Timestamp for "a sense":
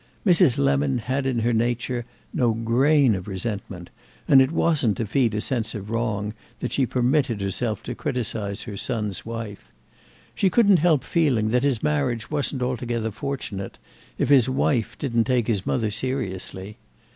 5.35-5.75